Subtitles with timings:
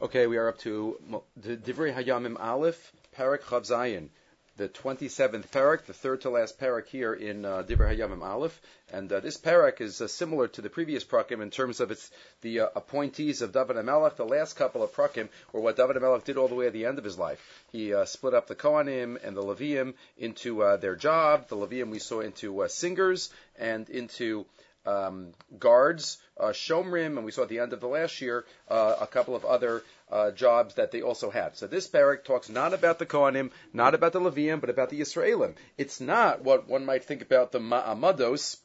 [0.00, 0.96] Okay, we are up to
[1.36, 4.10] the Divrei Hayamim Aleph, Parak Chav Zayin,
[4.56, 8.60] the 27th parak, the third to last parak here in uh, Divrei Hayamim Aleph.
[8.92, 12.12] And uh, this parak is uh, similar to the previous prakim in terms of its
[12.42, 14.14] the uh, appointees of David Melech.
[14.14, 16.86] The last couple of prakim were what David Melech did all the way at the
[16.86, 17.64] end of his life.
[17.72, 21.48] He uh, split up the Kohanim and the Levium into uh, their job.
[21.48, 24.46] The Levium we saw into uh, singers and into
[24.88, 28.96] um, guards, uh, Shomrim, and we saw at the end of the last year uh,
[29.00, 31.56] a couple of other uh, jobs that they also had.
[31.56, 35.00] So this parak talks not about the Kohanim, not about the Levium, but about the
[35.00, 35.54] Israelim.
[35.76, 38.56] It's not what one might think about the Ma'amados,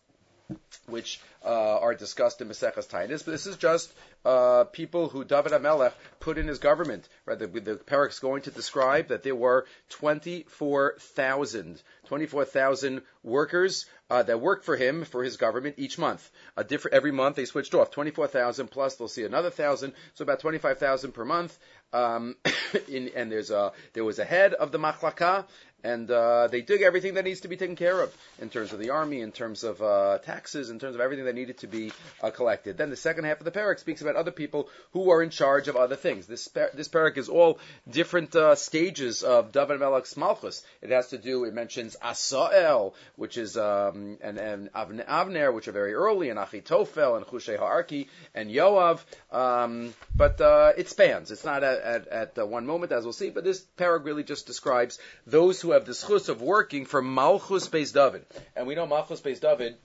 [0.88, 3.94] which uh, are discussed in Maseches Tainis, but this is just
[4.26, 7.08] uh, people who David Amelech put in his government.
[7.26, 14.40] Right, the, the is going to describe that there were 24,000 24,000 workers uh, that
[14.40, 16.30] worked for him for his government each month.
[16.56, 20.40] A different every month they switched off 24,000 plus they'll see another thousand, so about
[20.40, 21.58] 25,000 per month.
[21.92, 22.36] Um,
[22.88, 25.46] in, and there's a there was a head of the machlaka,
[25.84, 28.80] and uh, they took everything that needs to be taken care of in terms of
[28.80, 31.92] the army, in terms of uh, taxes, in terms of everything that needed to be
[32.22, 32.78] uh, collected.
[32.78, 35.68] Then the second half of the parak speaks about other people who are in charge
[35.68, 36.28] of other things.
[36.28, 37.60] This this parak is all
[37.90, 40.64] different uh, stages of David Melech's malchus.
[40.82, 41.44] It has to do.
[41.44, 47.18] It mentions Asael, which is um, and, and Avner, which are very early, and Achitofel
[47.18, 49.04] and Hushai Ha'arki and Yoav.
[49.32, 51.32] Um, but uh, it spans.
[51.32, 53.30] It's not at, at, at one moment, as we'll see.
[53.30, 57.68] But this parak really just describes those who have the schus of working for Malchus
[57.68, 58.26] Beis David.
[58.56, 59.76] And we know Malchus Beis David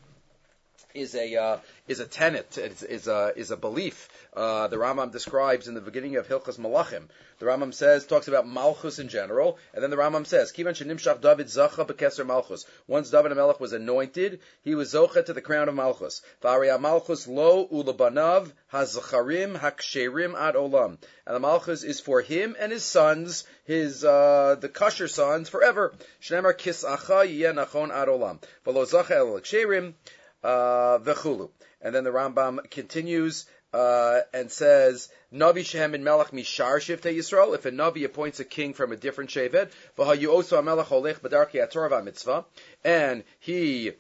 [0.99, 4.09] is a uh, is a tenet, is, is a is a belief.
[4.35, 7.09] Uh, the Rambam describes in the beginning of Hilchas Malachim.
[7.39, 10.75] The Rambam says talks about Malchus in general, and then the Rambam says Kivan
[11.21, 12.67] David zacha bekeser Malchus.
[12.87, 16.21] Once David Melech was anointed, he was zocha to the crown of Malchus.
[16.43, 20.99] V'aria Malchus lo ulabanav hazacharim haksherim ad olam.
[21.27, 25.95] And the Malchus is for him and his sons, his uh, the kosher sons forever.
[26.21, 28.43] Shnemar kisacha yeh nachon ad olam.
[28.67, 29.95] V'lo zacha el ksherim
[30.43, 31.51] uh, v'chulu.
[31.81, 37.55] And then the Rambam continues uh, and says, Navi Shehem in Melech Mishar Shivte Yisrael,
[37.55, 41.55] if a Navi appoints a king from a different Shevet, V'hayu also Melech Holech B'darki
[41.55, 42.47] HaTorah Mitzvah,
[42.85, 43.93] and he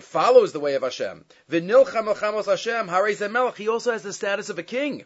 [0.00, 1.24] follows the way of Hashem.
[1.50, 5.04] V'nilcham Elchamos Hashem, Harei Melech, he also has the status of a king.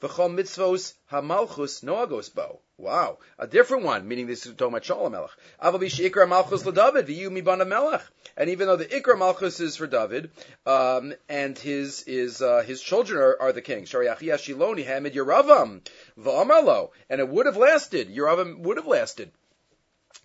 [0.00, 2.60] V'chol mitzvos hamalchus noagos bo.
[2.78, 5.30] Wow, a different one, meaning this is talking about Shalom Melech.
[5.62, 8.00] Avabi ikra malchus v'yu mibana Melech.
[8.34, 10.30] And even though the ikra malchus is for David,
[10.64, 13.90] um, and his his uh, his children are, are the kings.
[13.90, 15.82] Shariachia Shiloni Hamid Yeravam
[16.18, 18.08] v'amarlo, and it would have lasted.
[18.08, 19.30] Yeravam would have lasted.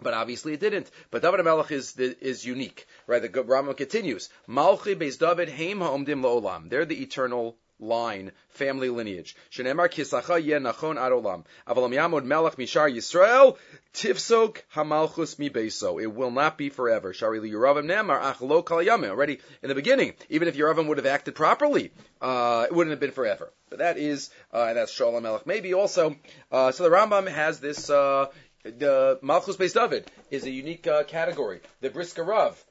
[0.01, 0.89] But obviously it didn't.
[1.11, 3.21] But David Melech is is unique, right?
[3.21, 4.29] The Rambam continues.
[4.47, 6.69] Malchi Beis David Heim Ha'omdim.
[6.69, 9.35] They're the eternal line, family lineage.
[9.51, 11.43] Shenemar kisacha yen nachon adolam.
[11.67, 13.57] Avalam yamod melech mishar Yisrael
[13.93, 16.01] tifsok hamalchus mi beso.
[16.01, 17.13] It will not be forever.
[17.13, 21.35] Shari li Yeravim nemar kal Already in the beginning, even if Yeravim would have acted
[21.35, 21.91] properly,
[22.21, 23.51] uh, it wouldn't have been forever.
[23.69, 25.45] But that is, uh, and that's Shalom Melech.
[25.45, 26.15] Maybe also,
[26.51, 28.27] uh, so the Rambam has this, uh,
[28.63, 31.61] the Malchus Beis David is a unique uh, category.
[31.81, 32.63] The Brisker Rav,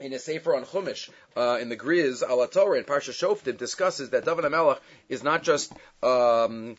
[0.00, 4.10] in a Sefer on Chumash, uh, in the Griz Ala Torah in Parsha Shoftim discusses
[4.10, 4.78] that David HaMelech
[5.08, 5.72] is not just
[6.02, 6.76] um,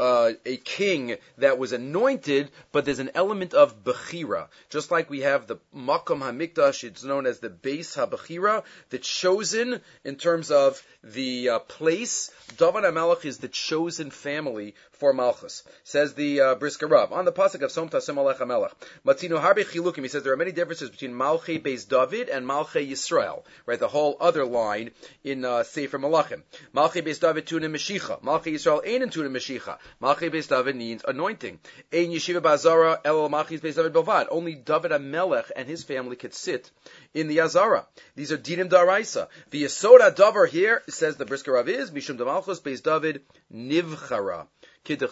[0.00, 4.48] uh, a king that was anointed, but there's an element of Bechira.
[4.70, 9.80] Just like we have the Makom HaMikdash, it's known as the Beis HaBechira, the chosen
[10.02, 12.30] in terms of the uh, place.
[12.56, 15.64] David HaMelech is the chosen family for Malchus.
[15.82, 17.10] Says the uh, Brisker Rav.
[17.12, 18.72] On the Pasuk of Som Tasim Alech HaMelech.
[19.04, 22.88] Matino Harbe Chilukim, he says there are many differences between Malchi Beis David and Malchi
[22.88, 23.42] Yisrael.
[23.64, 24.90] Right, the whole other line
[25.24, 26.42] in uh, Sefer Malachim.
[26.74, 28.22] Malchi Beis David Tuna Meshicha.
[28.22, 29.78] Malchi Yisrael Ein Tuna Meshicha.
[30.02, 31.58] Malchi Beis David needs anointing.
[31.92, 34.26] Ein Yeshiva Bazara El Malchi Beis David Bovad.
[34.30, 36.70] Only David Amelech and his family could sit
[37.14, 37.86] in the Azara.
[38.16, 39.28] These are Dinim Daraisa.
[39.48, 43.22] The Yasoda Davar here, says the Brisker Rav is, Mishum Damalchus Beis David
[43.52, 44.46] Nivchara.
[44.82, 45.08] What does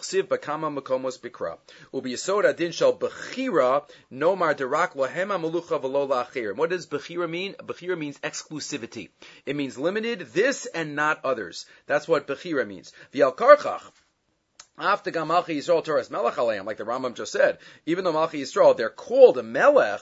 [6.87, 7.53] bechira mean?
[7.53, 9.09] Bechira means exclusivity.
[9.45, 11.65] It means limited, this and not others.
[11.85, 12.91] That's what bechira means.
[13.13, 13.91] V'al karchach.
[14.79, 18.77] After Malchi Yisrael Torres Melech Aleim, like the Rambam just said, even though Malchi Yisrael,
[18.77, 20.01] they're called a Melech,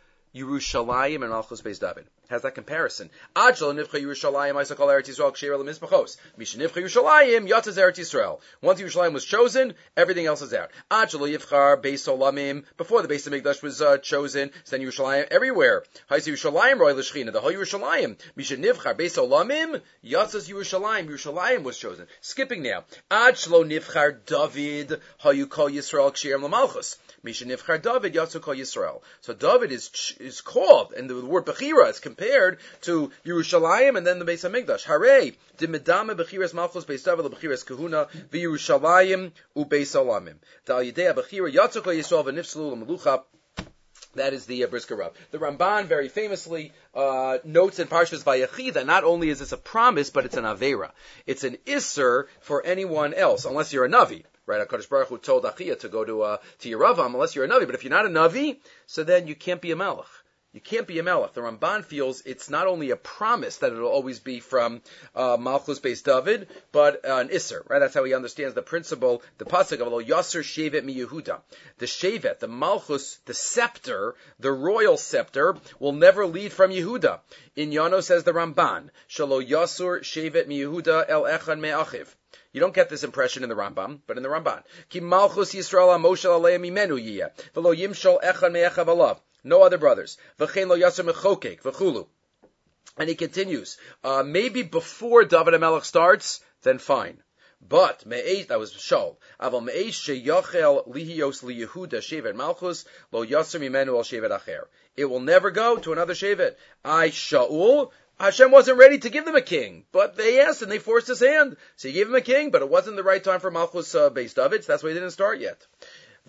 [0.33, 2.05] Yerushalayim and Malchus Beis David.
[2.29, 3.09] has that comparison.
[3.35, 6.15] Ajal nivcha Yerushalayim Isakal Eretz Yisrael Ksher Lemizbachos.
[6.37, 8.39] Misha nivcha Yerushalayim Yatzaz Eretz Yisrael.
[8.61, 10.71] Once Yerushalayim was chosen, everything else is out.
[10.89, 12.63] Ajal Yivchar Beis Olamim.
[12.77, 15.83] Before the base of Mikdash was uh, chosen, then Yerushalayim everywhere.
[16.09, 17.33] Haisi Yerushalayim Roy L'Shchina.
[17.33, 18.17] The whole Yerushalayim.
[18.37, 21.09] Misha nivchar Beis Olamim Yatzaz Yerushalayim.
[21.09, 22.07] Yerushalayim was chosen.
[22.21, 22.85] Skipping now.
[23.09, 26.95] Ajlo nivchar David Hayu Kol Yisrael Ksher Lamalchus.
[27.01, 29.01] Misha nivchar David Yatzu Yisrael.
[29.21, 34.19] So David is is called, and the word Bechira is compared to Yerushalayim and then
[34.19, 34.83] the Beis Hamikdash.
[34.83, 40.35] Hare, de medame Bechiras Malchus Beis David Bechiras Kahuna v'Yerushalayim uBeis Olamim.
[40.65, 43.23] Dal Yidei Bechira Yatzu Yisrael v'Nifslu L'Melucha
[44.15, 45.13] that is the uh, Brisker Rav.
[45.31, 49.57] The Ramban very famously uh, notes in Parshas Vayechi that not only is this a
[49.57, 50.91] promise, but it's an avera.
[51.25, 54.23] It's an isser for anyone else, unless you're a navi.
[54.45, 54.67] Right?
[54.67, 57.65] Hakadosh Baruch Hu told Achia to go to uh, to Yeravam unless you're a navi.
[57.65, 60.07] But if you're not a navi, so then you can't be a melech.
[60.53, 61.31] You can't be a melech.
[61.31, 64.81] The Ramban feels it's not only a promise that it'll always be from
[65.15, 67.79] uh, Malchus Beis David, but uh, an Isser, right?
[67.79, 71.39] That's how he understands the principle, the pasuk of Yasser Shevet Mi Yehuda.
[71.77, 77.21] The Shevet, the Malchus, the scepter, the royal scepter, will never lead from Yehuda.
[77.55, 82.13] In Yano says the Ramban, Shalo Yasur Shevet Mi Yehuda El Echan Me'achiv.
[82.51, 84.63] You don't get this impression in the Rambam, but in the Ramban.
[89.43, 90.17] No other brothers.
[92.97, 97.23] And he continues, uh, maybe before David HaMelech starts, then fine.
[97.61, 99.17] But me'ez that was Shaul.
[99.39, 104.65] Sheyachel lihios liyehuda shevet malchus lo yasser mimenu al shevet acher.
[104.95, 106.55] It will never go to another shevet.
[106.83, 107.91] I Shaul.
[108.21, 111.21] Hashem wasn't ready to give them a king, but they asked and they forced his
[111.21, 111.57] hand.
[111.75, 114.11] So he gave him a king, but it wasn't the right time for Malchus uh,
[114.11, 114.63] based David.
[114.63, 115.65] So that's why he didn't start yet.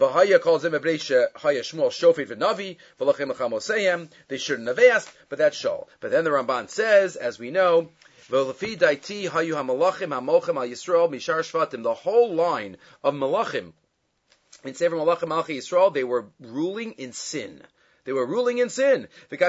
[0.00, 4.08] V'haya calls him Ebreisha Haya Shmuel Shofet v'Navi v'lachem l'chamoseim.
[4.28, 5.86] They shouldn't have asked, but that's Shol.
[6.00, 7.90] But then the Ramban says, as we know,
[8.30, 11.82] V'lefi daiti hayu hamalachim hamochem al mishar shvatim.
[11.82, 13.74] The whole line of malachim
[14.64, 17.60] in Sefer Malachim Malchi Yisrael, they were ruling in sin.
[18.04, 19.08] They were ruling in sin.
[19.30, 19.40] Right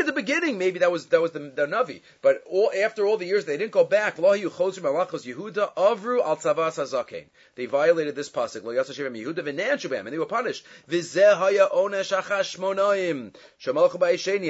[0.00, 2.02] at the beginning, maybe that was that was the, the Navi.
[2.22, 4.16] But all, after all the years, they didn't go back.
[4.16, 4.22] They
[7.66, 8.66] violated this pasuk.
[9.98, 10.66] And they were punished.
[10.88, 10.98] And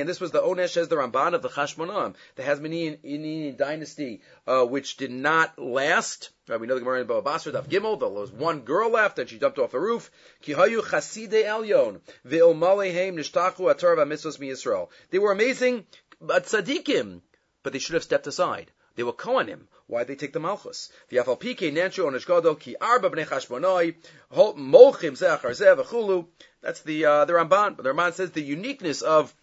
[0.08, 4.96] this was the onesh as the Ramban of the Chashmonaim, the Hasmonean dynasty, uh, which
[4.96, 6.30] did not last.
[6.48, 9.28] Right, we know the Gemara in Basra, Daf Gimel, there was one girl left and
[9.28, 10.12] she jumped off the roof.
[10.46, 10.54] They
[15.18, 15.86] were amazing
[16.20, 17.20] but tzaddikim,
[17.64, 18.70] but they should have stepped aside.
[18.94, 19.66] They were Kohanim.
[19.88, 20.90] Why did they take the Malchus?
[21.10, 21.26] That's
[26.80, 27.76] the, uh, the Ramban.
[27.76, 29.34] But the Ramban says the uniqueness of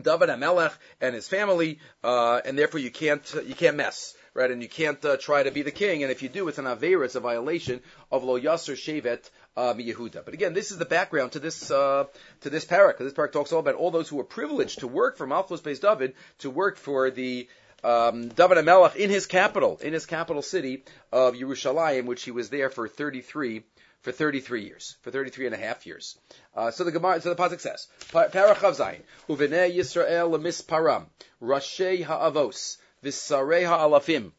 [0.00, 4.50] David HaMelech and his family, uh, and therefore you can't, you can't mess right?
[4.50, 6.02] And you can't uh, try to be the king.
[6.02, 9.78] And if you do, it's an avera, it's a violation of lo yasser shevet um,
[9.78, 10.24] Yehuda.
[10.24, 12.04] But again, this is the background to this uh,
[12.40, 12.98] to this parak.
[12.98, 15.80] This parak talks all about all those who were privileged to work for Malchus Beis
[15.80, 17.48] David, to work for the
[17.84, 22.50] um, David HaMelech in his capital, in his capital city of Yerushalayim, which he was
[22.50, 23.62] there for 33
[24.04, 26.18] for 33 years, for 33 and a half years.
[26.54, 31.06] Uh, so the Gemara, so the pasuk says, Parachav Zayin, Uvenei Yisrael Param,
[31.42, 34.32] Rashi Ha'avos, Visarei Ha'alafim,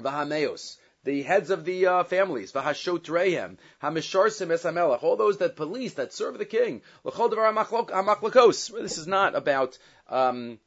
[0.00, 6.12] Vahameos, the heads of the uh, families, Vahashotrehem, Hamisharsim Esamelech, all those that police, that
[6.12, 8.80] serve the king, L'chol Devar HaMachlokos.
[8.80, 10.60] This is not about, um,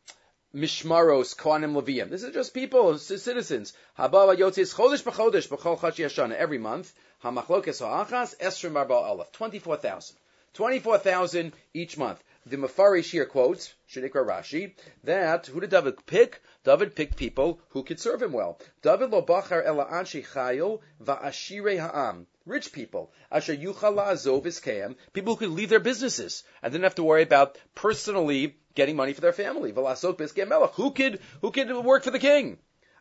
[0.53, 2.09] Mishmaros, Kohanim Levium.
[2.09, 3.73] This is just people, citizens.
[3.97, 6.35] Habava Yotzis Chodesh B'Chodesh B'Chol Hashana.
[6.35, 6.93] Every month.
[7.23, 9.31] Hamachlokes Ha'achas Esrim Arba Aleph.
[9.31, 10.17] 24,000.
[10.53, 12.21] 24,000 each month.
[12.45, 14.73] The Mafarish here quotes, Shadikra Rashi,
[15.05, 16.41] that who did David pick?
[16.65, 18.59] David picked people who could serve him well.
[18.81, 22.27] David lo bachar ela anshi chayo va'ashire ha'am.
[22.45, 23.13] Rich people.
[23.31, 24.97] Asher yuchal la'azov iskeim.
[25.13, 29.13] People who could leave their businesses and didn't have to worry about personally getting money
[29.13, 29.71] for their family.
[29.71, 30.71] V'lasot biskeim melech.
[30.71, 32.57] Who could, who could work for the king?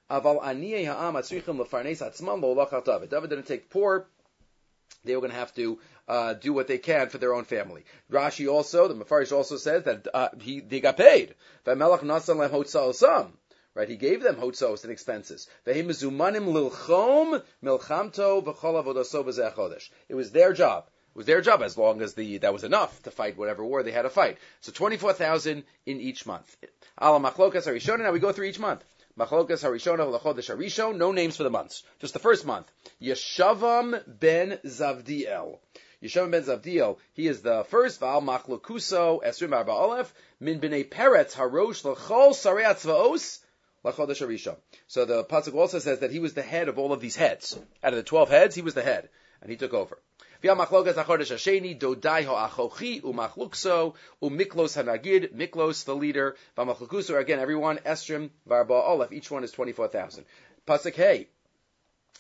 [0.09, 0.41] David
[3.31, 4.07] didn't take poor
[5.05, 5.79] they were going to have to
[6.09, 7.85] uh, do what they can for their own family.
[8.11, 11.35] Rashi also, the Mefarish also says that uh, he they got paid.
[13.75, 15.49] Right, he gave them hotzos and expenses.
[15.65, 15.87] It
[20.15, 20.85] was their job.
[21.15, 23.83] It was their job as long as the that was enough to fight whatever war
[23.83, 24.37] they had to fight.
[24.61, 26.55] So twenty four thousand in each month.
[27.01, 28.85] Now we go through each month.
[29.19, 31.83] Machlokas Harishona Lachodesh Harishon, no names for the months.
[32.01, 32.71] Just the first month.
[33.01, 35.59] Yeshavam ben Zavdiel.
[36.03, 38.01] Yeshua ben Zavdiel, he is the first.
[38.01, 43.41] Val Machlukuso Esrim Arba Aleph Min Bnei Peretz Harosh L'Chol Sarei Atzvaos.
[43.85, 47.59] So the pasuk also says that he was the head of all of these heads.
[47.83, 49.09] Out of the twelve heads, he was the head,
[49.43, 49.99] and he took over.
[50.43, 50.95] Umiklos
[54.23, 59.89] Hanagid Miklos the leader Vamachlukuso again everyone Estrim Varba Olaf each one is twenty four
[59.89, 60.25] thousand.
[60.67, 61.29] Pasuk Hey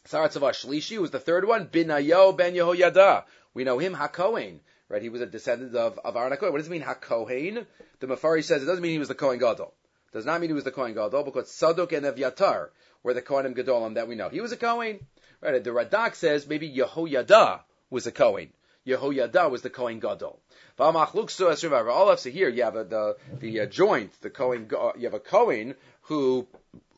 [0.06, 3.24] Saratzavah Shlishi was the third one Binayo Ben Yehoyada
[3.54, 6.52] we know him Hakohen right he was a descendant of of Aaron Hakohen.
[6.52, 7.66] What does it mean Hakohen?
[8.00, 9.72] The Mafari says it doesn't mean he was the Kohen Gadol.
[10.12, 12.68] Does not mean he was the Kohen Gadol because Sadok and Evyatar
[13.02, 14.28] were the Kohenim Gadolim that we know.
[14.28, 15.06] He was a Kohen.
[15.42, 18.50] Right, the Radak says maybe Yehoyada was a Kohen.
[18.86, 20.38] Yehoyada was the Kohen Gadol.
[20.78, 24.70] So here you have a, the the uh, joint, the Kohen.
[24.96, 26.46] You have a Kohen who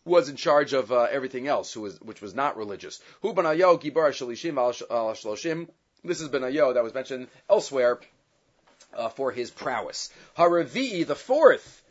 [0.05, 3.01] was in charge of uh, everything else, who was which was not religious.
[3.23, 5.67] Hu benayo gibar shalishim al.
[6.05, 7.99] This is benayo that was mentioned elsewhere
[8.95, 10.11] uh, for his prowess.
[10.37, 11.83] Haravi, the fourth,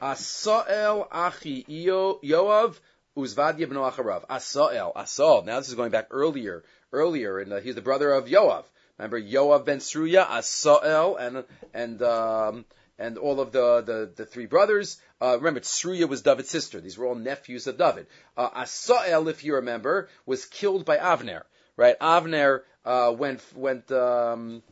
[0.00, 2.78] Asael achi Yoav
[3.16, 4.26] uzvadia b'no acharav.
[4.28, 5.44] Asael, Asael.
[5.44, 8.64] Now this is going back earlier earlier, and uh, he's the brother of Yoav.
[8.98, 11.44] Remember Yoav ben Sruya, Asael, and
[11.74, 12.64] and um,
[12.98, 15.00] and all of the the, the three brothers.
[15.20, 16.80] Uh, remember, Sruya was David's sister.
[16.80, 18.06] These were all nephews of David.
[18.36, 21.42] Uh, Asael, if you remember, was killed by Avner.
[21.76, 21.98] Right?
[21.98, 23.90] Avner uh, went went.
[23.92, 24.62] Um,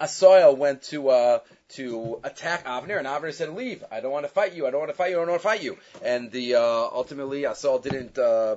[0.00, 1.38] Asael went to uh,
[1.70, 3.84] to attack Avner, and Avner said, "Leave!
[3.90, 4.66] I don't want to fight you.
[4.66, 5.16] I don't want to fight you.
[5.16, 8.56] I don't want to fight you." And the uh, ultimately Asael didn't uh,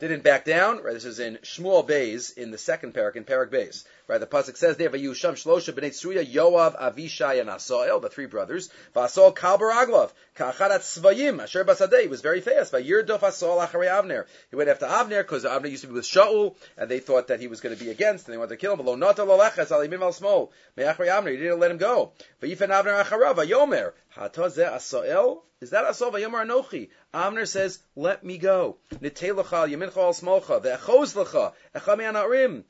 [0.00, 0.82] didn't back down.
[0.82, 3.84] Right, this is in Shmuel Bays in the second parak in Parak Bays.
[4.10, 8.26] Right, the pasuk says there, "Vayusham shlosha b'nei Tzuya, Yoav, Avishai, and Asael, the three
[8.26, 8.68] brothers.
[8.92, 12.00] V'Asael kal baraglov, ka'acharat tzvayim, asher basadei.
[12.00, 12.72] He was very fast.
[12.72, 14.24] Vayirdof Asael acharei Avner.
[14.50, 17.38] He went after Avner because Avner used to be with Shaul, and they thought that
[17.38, 18.84] he was going to be against, and they wanted to kill him.
[18.84, 21.30] Lo nata lolechas alimim al smol me'acharei Avner.
[21.30, 22.10] He didn't let him go.
[22.42, 25.42] Vayifan Avner acharav, Vayomer hatazeh Asael.
[25.60, 26.88] Is that Asael Vayomer Anochi?
[27.14, 32.64] Avner says, "Let me go." Nitei l'cha yamincha al smolcha ve'echoz l'cha echa me'anarim.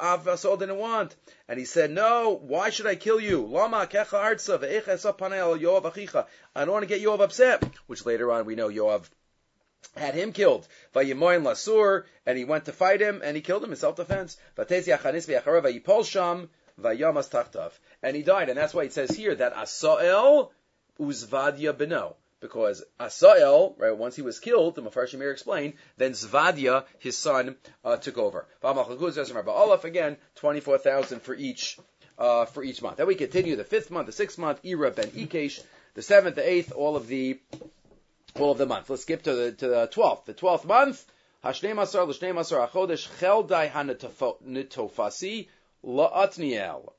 [0.00, 1.14] Avasol didn't want,
[1.48, 3.46] and he said, "No, why should I kill you?
[3.46, 6.26] Lama kecha artsa Yoav achicha.
[6.54, 9.08] I don't want to get Yoav upset." Which later on we know Yoav
[9.96, 10.66] had him killed.
[10.94, 14.36] Vayimoin lasur, and he went to fight him, and he killed him in self-defense.
[14.56, 14.68] And
[18.16, 18.48] he died.
[18.48, 20.50] And that's why it says here that Asael
[20.98, 26.84] uzvadia beno because Asael, right, once he was killed, the Mepharshim here explained, then Zvadia,
[26.98, 28.46] his son, uh, took over.
[28.62, 31.78] Again, 24,000 for each,
[32.18, 32.96] uh, for each month.
[32.98, 35.62] Then we continue the fifth month, the sixth month, Ira ben Ikesh,
[35.94, 37.40] the seventh, the eighth, all of the,
[38.36, 38.90] all of the month.
[38.90, 40.26] Let's skip to the, to the twelfth.
[40.26, 41.04] The twelfth month,
[41.44, 45.48] Hashneim Asar, L'Shneim Asar HaChodesh, Cheldai HaNitofasi,
[45.84, 46.92] La'atniel.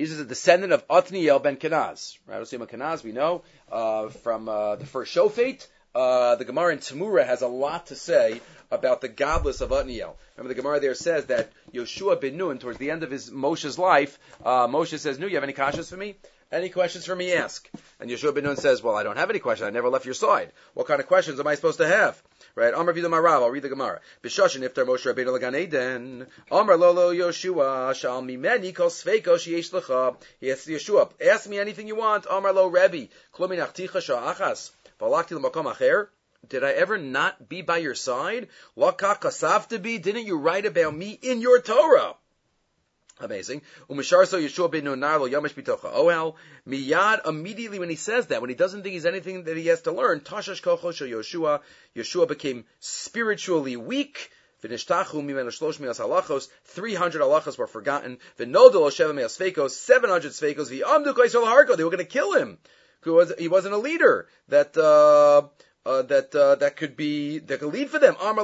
[0.00, 2.16] He's a descendant of Othniel ben Kenaz.
[2.26, 2.40] Right?
[2.40, 5.66] Osima Kenaz, we know uh, from uh, the first Shofet.
[5.94, 8.40] Uh, the Gemara in Tamura has a lot to say
[8.70, 10.16] about the gadlus of Othniel.
[10.38, 13.78] Remember, the Gemara there says that Yoshua ben Nun, towards the end of his Moshe's
[13.78, 16.16] life, uh, Moshe says, "Nu, you have any questions for me?
[16.50, 17.34] Any questions for me?
[17.34, 17.68] Ask."
[18.00, 19.66] And Yeshua ben Nun says, "Well, I don't have any questions.
[19.66, 20.50] I never left your side.
[20.72, 22.22] What kind of questions am I supposed to have?"
[22.54, 22.74] Right?
[22.74, 24.00] Amar Vidam Marav, I'll read the Gemara.
[24.22, 26.26] Bishoshin iftar Moshe Rabbeinu Lagan Eden.
[26.50, 30.16] Amar Lolo Yoshua, Shal Mimeni Kol Sveiko Sheyesh Lecha.
[30.40, 32.26] He asks Yeshua, ask me anything you want.
[32.30, 34.70] Amar Lo Rebbe, Klumi Nachticha Sha'achas.
[35.00, 36.08] Valakti L'makom Acher.
[36.48, 38.48] Did I ever not be by your side?
[38.76, 39.98] Lakak to be?
[39.98, 42.14] Didn't you write about me in your Torah?
[43.20, 43.60] Amazing.
[43.90, 46.36] Umisharso Yeshua ben Nunar lo Yamish bitocha ohel.
[46.66, 49.82] Miyad, immediately when he says that, when he doesn't think he's anything that he has
[49.82, 51.60] to learn, Tashash kocho Yeshua,
[51.94, 54.30] Yeshua became spiritually weak.
[54.62, 56.48] V'nishtachu mimenu shlosh mias halachos.
[56.64, 58.18] Three hundred halachos were forgotten.
[58.38, 59.70] V'nodel sheva mias feikos.
[59.70, 60.70] Seven hundred feikos.
[60.70, 61.76] V'amdu kaisol harko.
[61.76, 62.58] They were going to kill him.
[63.38, 64.28] He wasn't a leader.
[64.48, 65.48] That, uh,
[65.86, 68.14] uh, that uh, that could be that could lead for them.
[68.20, 68.34] I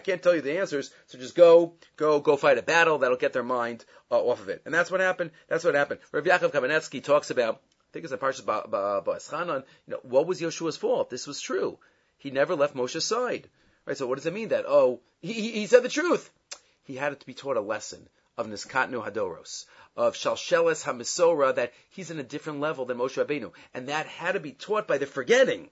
[0.00, 2.98] can't tell you the answers, so just go go go fight a battle.
[2.98, 5.30] That'll get their mind uh, off of it, and that's what happened.
[5.48, 6.00] That's what happened.
[6.12, 7.60] Rav Yaakov Kamenetsky talks about.
[7.90, 9.62] I think it's in Parshas Ba'eschanan.
[9.86, 11.10] You know, what was Yeshua's fault?
[11.10, 11.78] This was true.
[12.18, 13.48] He never left Moshe's side.
[13.86, 13.96] Right.
[13.96, 16.28] So what does it mean that oh he he said the truth?
[16.82, 22.10] He had to be taught a lesson of Niskatnu Hadoros, of Shalsheles HaMisora, that he's
[22.10, 23.52] in a different level than Moshe Rabbeinu.
[23.72, 25.70] And that had to be taught by the forgetting.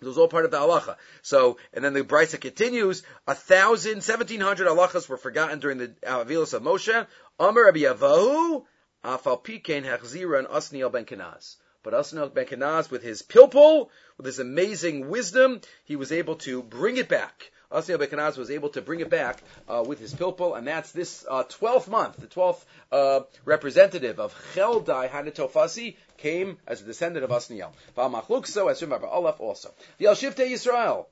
[0.00, 0.96] It was all part of the halacha.
[1.22, 5.88] So, and then the brisa continues, a thousand, seventeen hundred halachas were forgotten during the
[6.02, 7.06] Avilos of Moshe.
[7.38, 8.64] Amar Rabbi Yavahu,
[9.04, 11.56] Afal Pikein Hechzira and Asniel ben Kenaz.
[11.82, 16.62] But Asniel ben Kenaz, with his pilpul, with his amazing wisdom, he was able to
[16.62, 20.56] bring it back Asniel Bekanaz was able to bring it back uh, with his pilpul,
[20.56, 26.82] and that's this uh, 12th month, the 12th uh, representative of Cheldai Hanatofasi came as
[26.82, 27.72] a descendant of Asniel.
[27.96, 29.72] Va'amachlukso, as Shemar Ba'alaf also.
[29.98, 31.06] The Al Shifte Yisrael,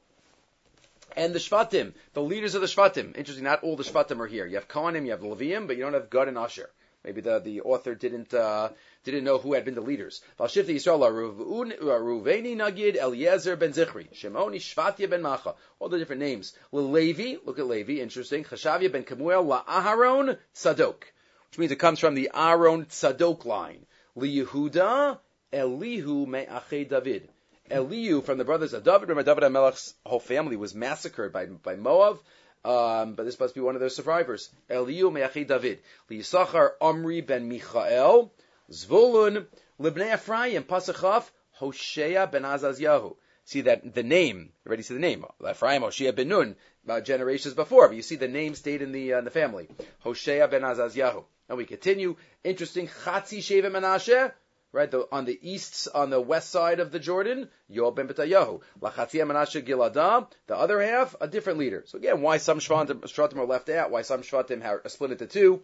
[1.16, 3.16] and the Shvatim, the leaders of the Shvatim.
[3.16, 4.46] Interesting, not all the Shvatim are here.
[4.46, 6.70] You have Kohanim, you have Levium, but you don't have Gad and Asher.
[7.04, 8.70] Maybe the, the author didn't uh,
[9.04, 10.20] didn't know who had been the leaders.
[10.38, 15.54] Valshifti Yisrael Ruveni Nagid Eliezer ben Zichri Shimoni Shvatya ben Macha.
[15.78, 16.52] All the different names.
[16.72, 18.44] Levi, look at Levi, interesting.
[18.44, 21.02] Chashavia ben Kemuel La Aharon Tzadok,
[21.48, 23.86] which means it comes from the Aaron Tzadok line.
[24.14, 25.18] Li Yehuda
[25.52, 27.30] Elihu Me'achei David.
[27.70, 29.08] Elihu from the brothers of David.
[29.08, 32.18] Remember, David HaMelech's whole family was massacred by, by Moab.
[32.64, 34.50] Um, but this must be one of their survivors.
[34.68, 35.80] Eliu Me'achi David.
[36.10, 38.32] Yisachar Omri ben Michael.
[38.70, 39.46] Zvulun
[39.80, 40.62] Libnei Ephraim.
[40.64, 43.16] Pasachaf Hoshea ben Azazyahu.
[43.44, 46.56] See that the name, already see the name, Ephraim, Hoshea ben Nun,
[46.88, 49.68] uh, generations before, but you see the name stayed in the, uh, in the family.
[50.00, 51.24] Hoshea ben Azazyahu.
[51.48, 52.16] And we continue.
[52.44, 52.86] Interesting.
[52.86, 54.32] Chatzi Sheva Menashe
[54.72, 54.90] right?
[54.90, 58.60] The, on the east, on the west side of the Jordan, Yoel ben Betayahu.
[58.80, 61.82] Lachatzia Menashe Gilada, the other half, a different leader.
[61.86, 65.62] So again, why some Shvatim are left out, why some Shvatim are split into two,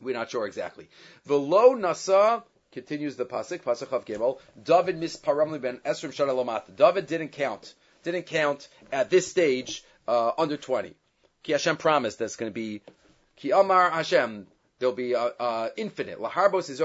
[0.00, 0.88] we're not sure exactly.
[1.24, 2.42] Velo Nasa,
[2.72, 8.26] continues the pasuk, pasuk of Gimel, David misparamli ben Esrim Shana David didn't count, didn't
[8.26, 10.94] count at this stage, uh, under 20.
[11.44, 12.82] Ki Hashem promised that's going to be,
[13.36, 14.46] Ki Amar Hashem,
[14.78, 16.18] there'll be uh, uh, infinite.
[16.20, 16.78] Laharbos is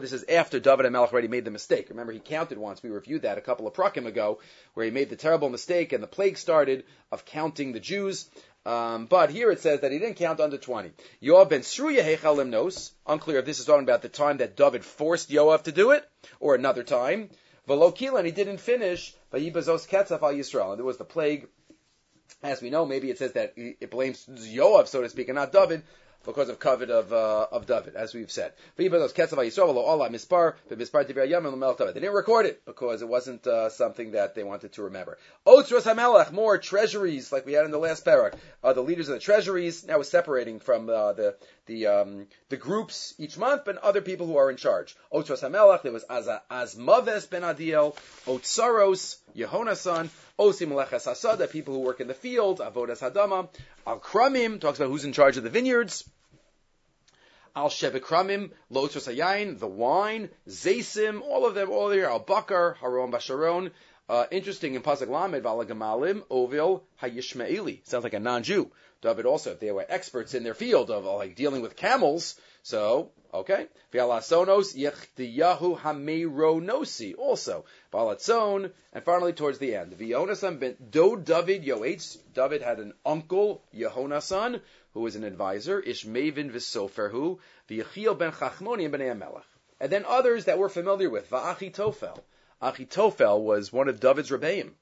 [0.00, 1.88] This is after David and Melech already made the mistake.
[1.90, 2.82] Remember, he counted once.
[2.82, 4.40] We reviewed that a couple of prakim ago,
[4.74, 8.28] where he made the terrible mistake, and the plague started of counting the Jews.
[8.64, 10.92] Um, but here it says that he didn't count under 20.
[11.22, 12.92] Yoav ben Sruya Hechalimnos.
[13.06, 16.08] Unclear if this is talking about the time that David forced Yoav to do it,
[16.38, 17.30] or another time.
[17.68, 19.14] Velokila, and he didn't finish.
[19.32, 20.70] Vayibazos Ketzaf al Yisrael.
[20.70, 21.48] And there was the plague
[22.42, 25.52] as we know, maybe it says that it blames Yoav, so to speak, and not
[25.52, 25.82] David,
[26.24, 28.52] because of covet of uh, of David, as we've said.
[28.76, 29.02] They didn't
[32.14, 35.18] record it because it wasn't uh, something that they wanted to remember.
[35.46, 38.34] Otzros Hamelech, more treasuries, like we had in the last parak.
[38.62, 42.56] Uh, the leaders of the treasuries now is separating from uh, the the um, the
[42.56, 44.96] groups each month, but other people who are in charge.
[45.12, 47.96] Otzros Hamelech, there was Azmaves ben Adiel,
[48.26, 53.48] Otsaros, Yehonasan, Osim Meleches Hasada, people who work in the field, Avodas Hadama,
[53.86, 56.08] Al Kramim, talks about who's in charge of the vineyards.
[57.54, 63.12] Al Shebekramim, Lotus Hayayin, the wine, Zaysim, all of them, all here, Al Bakar, Haron
[63.12, 63.70] Basharon.
[64.08, 67.86] Uh, interesting in Pasuk Lamed, Valagamalim, Ovil, Hayishmaeli.
[67.86, 68.70] Sounds like a non-Jew.
[69.02, 72.36] David also, if they were experts in their field of uh, like dealing with camels,
[72.62, 73.66] so, okay.
[73.92, 77.64] Vialasonos, Yechdiyahu Hameronosi, also.
[77.92, 79.94] Balatzon, and finally towards the end.
[79.94, 82.18] Vionasan ben Do David Yoetz.
[82.32, 84.60] David had an uncle, Yehonasan,
[84.94, 87.38] who was an advisor, Ishmavin Visoferhu,
[87.68, 89.42] V'Yechiel ben Chachmoni ben Amelech.
[89.80, 92.20] And then others that we're familiar with, Va'achitofel.
[92.62, 94.74] Achitofel was one of David's rebbeim.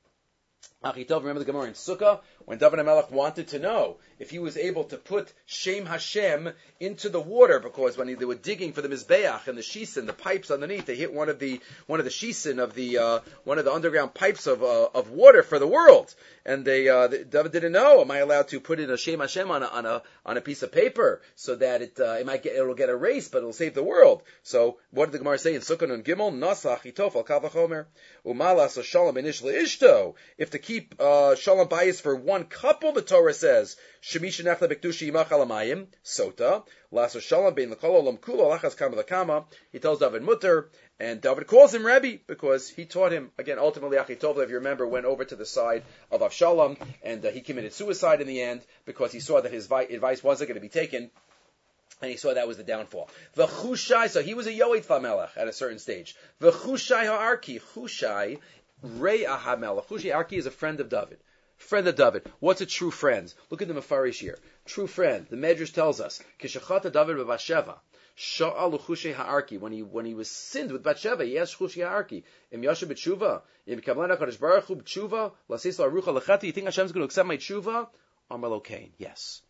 [0.82, 4.56] Achitov, remember the Gemara in Sukkah, when David HaMelech wanted to know if he was
[4.56, 8.88] able to put Shem Hashem into the water, because when they were digging for the
[8.88, 12.10] Mizbeach and the Shisin, the pipes underneath, they hit one of the, one of the
[12.10, 15.66] Shisin of the, uh, one of the underground pipes of, uh, of water for the
[15.66, 16.14] world.
[16.46, 19.50] And they, uh, David didn't know, am I allowed to put in a Shem Hashem
[19.50, 22.42] on a, on a, on a piece of paper so that it, uh, it might
[22.42, 24.22] get, it'll get erased, but it'll save the world.
[24.42, 26.32] So, what did the Gemara say in Sukkah and Gimel?
[26.32, 27.84] Nasa Achitofel Kavachomer.
[28.24, 30.14] Umala so Shalom Ishto.
[30.38, 35.10] If to keep, uh, Shalom bias for one couple, the Torah says, Shemisha Nechla Bektushi
[35.10, 39.44] Yimach Sota, Lasso Shalom Bein Lakol Olam Kulo Lachas Kama.
[39.72, 43.96] He tells David Mutter, and David calls him Rebbe because he taught him, again, ultimately
[43.96, 47.72] Achitov, if you remember, went over to the side of Avshalom, and uh, he committed
[47.72, 51.10] suicide in the end because he saw that his advice wasn't going to be taken
[52.02, 53.08] and he saw that was the downfall.
[53.36, 56.16] V'chushai, so he was a Yoet Melech at a certain stage.
[56.40, 58.38] V'chushai ha'arki, Chushai,
[58.82, 59.86] Rei Ahamelech.
[59.86, 61.18] Chushai Arki is a friend of David.
[61.56, 62.30] Friend of David.
[62.38, 63.32] What's a true friend?
[63.50, 64.38] Look at the Mefarish here.
[64.64, 65.26] True friend.
[65.28, 67.78] The Medrash tells us, Kishachata David b'Basheva.
[68.16, 69.60] Sha'al Chushe Ha'arki.
[69.60, 73.42] When he, when he was sinned with Bathsheba, he asked Chushe Ha'arki, Im Yasha b'tshuva,
[73.66, 77.28] Im Kavlana Kadosh Baruch Hu b'tshuva, Lasis La'arucha Lechati, you think Hashem's going to accept
[77.28, 77.88] my tshuva?
[78.30, 78.62] Amar
[78.96, 79.42] Yes.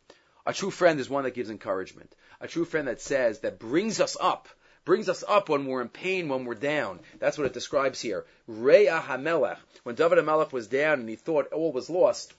[0.47, 2.14] A true friend is one that gives encouragement.
[2.40, 4.49] A true friend that says, that brings us up
[4.85, 7.01] brings us up when we're in pain, when we're down.
[7.19, 8.25] That's what it describes here.
[8.49, 9.59] Re'ah HaMelech.
[9.83, 12.33] When David HaMelech was down and he thought all was lost,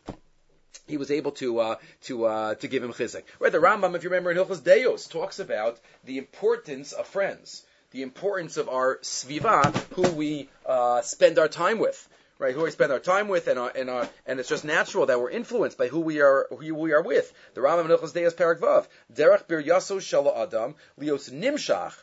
[0.88, 3.23] he was able to uh, to uh, to give him chizuk.
[3.39, 7.63] Right, the Rambam, if you remember in Hilchos Deos, talks about the importance of friends,
[7.91, 12.08] the importance of our sviva, who we uh, spend our time with.
[12.39, 12.56] right?
[12.56, 15.19] Who we spend our time with, and our, and our, and it's just natural that
[15.19, 17.32] we're influenced by who we are, who we are with.
[17.54, 21.93] The Rambam Nechlas Deis Perak Vav, Derech Bir Shala Adam, Lios Nimshach,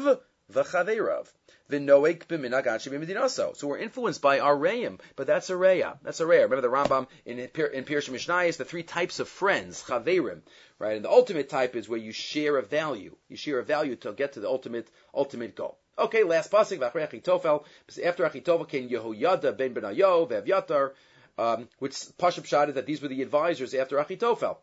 [1.71, 5.99] So we're influenced by our reim, but that's a reya.
[6.03, 6.45] That's a reya.
[6.45, 10.41] Remember the Rambam in, in Pirush Mishnayis, the three types of friends, chaverim,
[10.79, 10.97] right?
[10.97, 13.15] And the ultimate type is where you share a value.
[13.29, 15.77] You share a value to get to the ultimate, ultimate goal.
[15.99, 17.65] Okay, last pasuk, v'achrei Achitofel.
[18.03, 20.93] After Achitofel came Yehoyada ben Benayo, V'Evyatar,
[21.37, 24.57] um, which Pashup shot is that these were the advisors after Achitofel.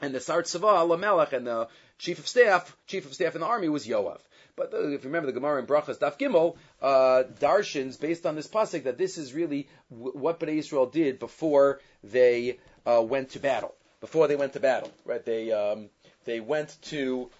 [0.00, 3.46] And the Sar Tzava, Lamelech, and the chief of staff, chief of staff in the
[3.46, 4.20] army was Yoav.
[4.58, 8.34] But uh, if you remember the Gemara in Brachas Daf Gimel, uh, Darshins based on
[8.34, 13.30] this pasuk that this is really w- what Bnei Israel did before they uh, went
[13.30, 13.74] to battle.
[14.00, 15.24] Before they went to battle, right?
[15.24, 15.90] They um,
[16.24, 17.30] they went to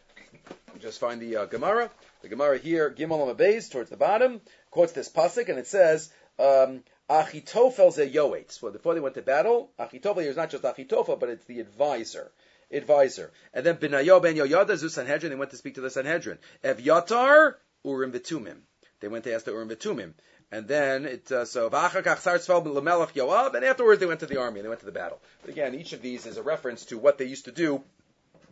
[0.80, 1.90] just find the uh, Gemara.
[2.22, 6.10] The Gemara here, Gimel Amabeis, towards the bottom, quotes this pasuk, and it says.
[6.38, 8.62] Um, Achitofel ze yoetz.
[8.62, 12.30] Well, before they went to battle, Achitofel is not just Achitofel, but it's the advisor
[12.70, 13.32] advisor.
[13.54, 16.38] And then Benayo ben Yoyada zu Sanhedrin, they went to speak to the Sanhedrin.
[16.62, 18.60] Evyatar, Urim Betumim.
[19.00, 20.14] They went to ask the Urim Betumim.
[20.50, 24.68] And then it, uh, so, Yoav, and afterwards they went to the army, and they
[24.68, 25.20] went to the battle.
[25.42, 27.82] But again, each of these is a reference to what they used to do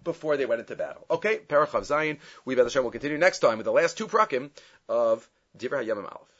[0.05, 1.07] before they went into battle.
[1.11, 2.19] Okay, Parachav Zayin.
[2.45, 4.51] We, Hashem, will continue next time with the last two prakim
[4.89, 5.27] of
[5.59, 6.36] Divrei Hayamim Aleph.